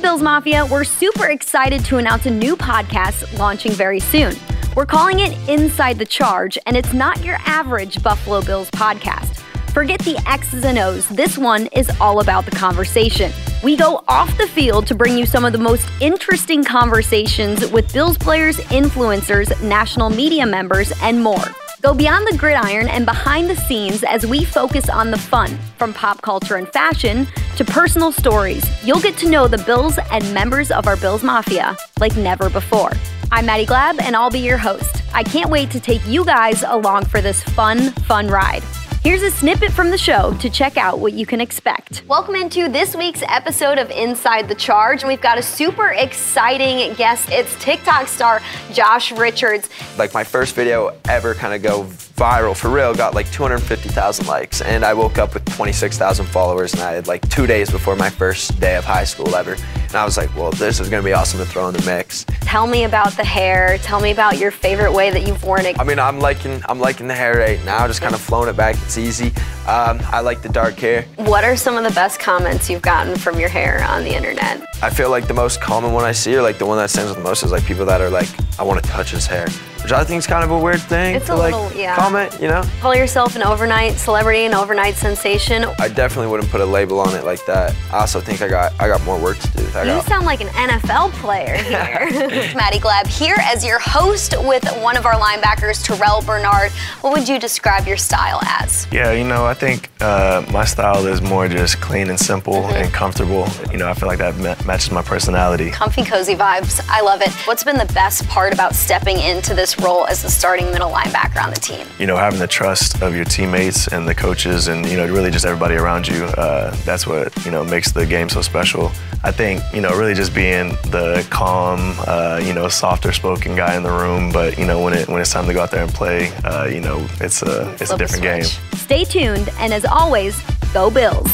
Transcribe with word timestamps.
Bills 0.00 0.22
Mafia, 0.22 0.64
we're 0.64 0.84
super 0.84 1.26
excited 1.26 1.84
to 1.84 1.98
announce 1.98 2.24
a 2.24 2.30
new 2.30 2.56
podcast 2.56 3.38
launching 3.38 3.72
very 3.72 4.00
soon. 4.00 4.34
We're 4.74 4.86
calling 4.86 5.20
it 5.20 5.36
Inside 5.46 5.98
the 5.98 6.06
Charge, 6.06 6.56
and 6.64 6.74
it's 6.74 6.94
not 6.94 7.22
your 7.22 7.36
average 7.44 8.02
Buffalo 8.02 8.40
Bills 8.40 8.70
podcast. 8.70 9.40
Forget 9.72 10.00
the 10.00 10.16
X's 10.26 10.64
and 10.64 10.78
O's. 10.78 11.06
This 11.10 11.36
one 11.36 11.66
is 11.68 11.90
all 12.00 12.20
about 12.20 12.46
the 12.46 12.50
conversation. 12.52 13.30
We 13.62 13.76
go 13.76 14.02
off 14.08 14.36
the 14.38 14.46
field 14.46 14.86
to 14.86 14.94
bring 14.94 15.18
you 15.18 15.26
some 15.26 15.44
of 15.44 15.52
the 15.52 15.58
most 15.58 15.86
interesting 16.00 16.64
conversations 16.64 17.70
with 17.70 17.92
Bills 17.92 18.16
players, 18.16 18.56
influencers, 18.56 19.62
national 19.62 20.08
media 20.08 20.46
members, 20.46 20.92
and 21.02 21.22
more. 21.22 21.44
Go 21.82 21.94
beyond 21.94 22.26
the 22.26 22.36
gridiron 22.36 22.88
and 22.88 23.04
behind 23.04 23.48
the 23.48 23.56
scenes 23.56 24.02
as 24.02 24.26
we 24.26 24.44
focus 24.44 24.88
on 24.88 25.10
the 25.10 25.18
fun, 25.18 25.58
from 25.78 25.92
pop 25.92 26.20
culture 26.22 26.56
and 26.56 26.68
fashion 26.68 27.26
to 27.56 27.64
personal 27.64 28.12
stories. 28.12 28.64
You'll 28.84 29.00
get 29.00 29.16
to 29.18 29.30
know 29.30 29.48
the 29.48 29.58
Bills 29.58 29.98
and 30.10 30.34
members 30.34 30.70
of 30.70 30.86
our 30.86 30.96
Bills 30.96 31.22
Mafia 31.22 31.76
like 31.98 32.16
never 32.16 32.48
before. 32.50 32.92
I'm 33.32 33.46
Maddy 33.46 33.66
Glab, 33.66 34.00
and 34.00 34.16
I'll 34.16 34.30
be 34.30 34.40
your 34.40 34.58
host. 34.58 35.02
I 35.14 35.22
can't 35.22 35.50
wait 35.50 35.70
to 35.70 35.80
take 35.80 36.04
you 36.06 36.24
guys 36.24 36.62
along 36.62 37.06
for 37.06 37.20
this 37.20 37.42
fun, 37.42 37.92
fun 37.92 38.28
ride. 38.28 38.62
Here's 39.02 39.22
a 39.22 39.30
snippet 39.30 39.72
from 39.72 39.90
the 39.90 39.96
show 39.96 40.34
to 40.40 40.50
check 40.50 40.76
out 40.76 40.98
what 40.98 41.14
you 41.14 41.24
can 41.24 41.40
expect. 41.40 42.02
Welcome 42.06 42.34
into 42.34 42.68
this 42.68 42.94
week's 42.94 43.22
episode 43.28 43.78
of 43.78 43.90
Inside 43.90 44.46
the 44.46 44.54
Charge. 44.54 45.04
We've 45.04 45.22
got 45.22 45.38
a 45.38 45.42
super 45.42 45.88
exciting 45.88 46.92
guest. 46.96 47.30
It's 47.30 47.54
TikTok 47.64 48.08
star 48.08 48.42
Josh 48.74 49.10
Richards. 49.12 49.70
Like 49.96 50.12
my 50.12 50.22
first 50.22 50.54
video 50.54 50.94
ever 51.08 51.34
kind 51.34 51.54
of 51.54 51.62
go 51.62 51.84
viral 52.20 52.54
for 52.54 52.68
real 52.68 52.94
got 52.94 53.14
like 53.14 53.32
250,000 53.32 54.26
likes 54.26 54.60
and 54.60 54.84
I 54.84 54.92
woke 54.92 55.16
up 55.16 55.32
with 55.32 55.42
26,000 55.56 56.26
followers 56.26 56.74
and 56.74 56.82
I 56.82 56.92
had 56.92 57.08
like 57.08 57.26
two 57.30 57.46
days 57.46 57.70
before 57.70 57.96
my 57.96 58.10
first 58.10 58.60
day 58.60 58.76
of 58.76 58.84
high 58.84 59.04
school 59.04 59.34
ever. 59.34 59.54
And 59.54 59.94
I 59.94 60.04
was 60.04 60.18
like, 60.18 60.28
well, 60.36 60.50
this 60.50 60.80
is 60.80 60.90
gonna 60.90 61.02
be 61.02 61.14
awesome 61.14 61.40
to 61.40 61.46
throw 61.46 61.66
in 61.68 61.74
the 61.74 61.82
mix. 61.86 62.26
Tell 62.42 62.66
me 62.66 62.84
about 62.84 63.16
the 63.16 63.24
hair. 63.24 63.78
Tell 63.78 64.02
me 64.02 64.10
about 64.10 64.36
your 64.36 64.50
favorite 64.50 64.92
way 64.92 65.10
that 65.10 65.26
you've 65.26 65.42
worn 65.42 65.64
it. 65.64 65.80
I 65.80 65.84
mean, 65.84 65.98
I'm 65.98 66.20
liking 66.20 66.60
I'm 66.68 66.78
liking 66.78 67.08
the 67.08 67.14
hair 67.14 67.38
right 67.38 67.64
now, 67.64 67.86
just 67.86 68.02
kind 68.02 68.14
of 68.14 68.20
flowing 68.20 68.50
it 68.50 68.56
back. 68.56 68.76
It's 68.82 68.98
easy. 68.98 69.28
Um, 69.66 69.98
I 70.12 70.20
like 70.20 70.42
the 70.42 70.50
dark 70.50 70.74
hair. 70.74 71.06
What 71.16 71.44
are 71.44 71.56
some 71.56 71.78
of 71.78 71.84
the 71.84 71.94
best 71.94 72.20
comments 72.20 72.68
you've 72.68 72.82
gotten 72.82 73.16
from 73.16 73.40
your 73.40 73.48
hair 73.48 73.82
on 73.88 74.04
the 74.04 74.14
internet? 74.14 74.62
I 74.82 74.90
feel 74.90 75.08
like 75.08 75.26
the 75.26 75.34
most 75.34 75.62
common 75.62 75.94
one 75.94 76.04
I 76.04 76.12
see, 76.12 76.36
or 76.36 76.42
like 76.42 76.58
the 76.58 76.66
one 76.66 76.76
that 76.76 76.90
stands 76.90 77.14
the 77.14 77.22
most, 77.22 77.44
is 77.44 77.50
like 77.50 77.64
people 77.64 77.86
that 77.86 78.02
are 78.02 78.10
like, 78.10 78.28
I 78.58 78.62
want 78.62 78.82
to 78.84 78.90
touch 78.90 79.10
his 79.12 79.26
hair 79.26 79.46
which 79.82 79.92
I 79.92 80.04
think 80.04 80.18
is 80.18 80.26
kind 80.26 80.44
of 80.44 80.50
a 80.50 80.58
weird 80.58 80.80
thing 80.80 81.14
it's 81.14 81.26
to 81.26 81.34
a 81.34 81.36
like 81.36 81.54
little, 81.54 81.72
yeah. 81.78 81.96
comment, 81.96 82.36
you 82.40 82.48
know? 82.48 82.62
Call 82.80 82.94
yourself 82.94 83.36
an 83.36 83.42
overnight 83.42 83.94
celebrity, 83.94 84.44
an 84.44 84.54
overnight 84.54 84.94
sensation. 84.94 85.64
I 85.78 85.88
definitely 85.88 86.30
wouldn't 86.30 86.50
put 86.50 86.60
a 86.60 86.66
label 86.66 87.00
on 87.00 87.14
it 87.14 87.24
like 87.24 87.44
that. 87.46 87.74
I 87.92 88.00
also 88.00 88.20
think 88.20 88.42
I 88.42 88.48
got 88.48 88.72
I 88.80 88.88
got 88.88 89.02
more 89.04 89.18
work 89.18 89.38
to 89.38 89.50
do. 89.52 89.66
I 89.74 89.82
you 89.82 89.88
got... 89.88 90.06
sound 90.06 90.26
like 90.26 90.40
an 90.40 90.48
NFL 90.48 91.12
player 91.12 91.56
here. 91.62 92.08
Maddy 92.54 92.78
Glab 92.78 93.06
here 93.06 93.36
as 93.40 93.64
your 93.64 93.78
host 93.78 94.34
with 94.44 94.64
one 94.82 94.96
of 94.96 95.06
our 95.06 95.14
linebackers, 95.14 95.84
Terrel 95.84 96.24
Bernard. 96.24 96.72
What 97.00 97.12
would 97.12 97.28
you 97.28 97.38
describe 97.38 97.86
your 97.86 97.96
style 97.96 98.40
as? 98.42 98.86
Yeah, 98.92 99.12
you 99.12 99.24
know, 99.24 99.46
I 99.46 99.54
think 99.54 99.90
uh, 100.00 100.44
my 100.52 100.64
style 100.64 101.06
is 101.06 101.20
more 101.22 101.48
just 101.48 101.80
clean 101.80 102.10
and 102.10 102.18
simple 102.18 102.54
mm-hmm. 102.54 102.74
and 102.74 102.92
comfortable. 102.92 103.46
You 103.70 103.78
know, 103.78 103.88
I 103.88 103.94
feel 103.94 104.08
like 104.08 104.18
that 104.18 104.36
ma- 104.36 104.56
matches 104.66 104.90
my 104.90 105.02
personality. 105.02 105.70
Comfy, 105.70 106.04
cozy 106.04 106.34
vibes. 106.34 106.80
I 106.88 107.00
love 107.00 107.22
it. 107.22 107.30
What's 107.46 107.64
been 107.64 107.78
the 107.78 107.92
best 107.92 108.26
part 108.28 108.52
about 108.52 108.74
stepping 108.74 109.18
into 109.18 109.54
this 109.54 109.69
role 109.78 110.06
as 110.06 110.22
the 110.22 110.30
starting 110.30 110.70
middle 110.70 110.90
linebacker 110.90 111.42
on 111.42 111.50
the 111.50 111.60
team? 111.60 111.86
You 111.98 112.06
know, 112.06 112.16
having 112.16 112.38
the 112.38 112.46
trust 112.46 113.02
of 113.02 113.14
your 113.14 113.24
teammates 113.24 113.88
and 113.88 114.08
the 114.08 114.14
coaches 114.14 114.68
and, 114.68 114.86
you 114.86 114.96
know, 114.96 115.06
really 115.06 115.30
just 115.30 115.44
everybody 115.44 115.74
around 115.74 116.08
you. 116.08 116.24
Uh, 116.24 116.74
that's 116.84 117.06
what, 117.06 117.34
you 117.44 117.50
know, 117.50 117.64
makes 117.64 117.92
the 117.92 118.06
game 118.06 118.28
so 118.28 118.42
special. 118.42 118.90
I 119.22 119.32
think, 119.32 119.62
you 119.74 119.80
know, 119.80 119.90
really 119.90 120.14
just 120.14 120.34
being 120.34 120.70
the 120.90 121.26
calm, 121.30 121.94
uh, 122.06 122.40
you 122.42 122.54
know, 122.54 122.68
softer 122.68 123.12
spoken 123.12 123.54
guy 123.54 123.76
in 123.76 123.82
the 123.82 123.90
room. 123.90 124.32
But, 124.32 124.58
you 124.58 124.66
know, 124.66 124.82
when 124.82 124.94
it 124.94 125.08
when 125.08 125.20
it's 125.20 125.32
time 125.32 125.46
to 125.46 125.54
go 125.54 125.60
out 125.62 125.70
there 125.70 125.82
and 125.82 125.92
play, 125.92 126.32
uh, 126.44 126.66
you 126.66 126.80
know, 126.80 127.06
it's 127.20 127.42
a, 127.42 127.70
it's 127.80 127.90
a 127.90 127.98
different 127.98 128.22
game. 128.22 128.44
Stay 128.74 129.04
tuned. 129.04 129.48
And 129.58 129.72
as 129.72 129.84
always, 129.84 130.40
go 130.72 130.90
Bills. 130.90 131.30